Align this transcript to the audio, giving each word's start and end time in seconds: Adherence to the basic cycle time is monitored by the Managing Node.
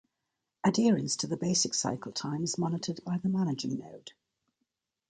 Adherence 0.63 1.15
to 1.15 1.27
the 1.27 1.37
basic 1.37 1.75
cycle 1.75 2.11
time 2.11 2.43
is 2.43 2.57
monitored 2.57 3.01
by 3.05 3.19
the 3.19 3.29
Managing 3.29 3.77
Node. 3.77 4.13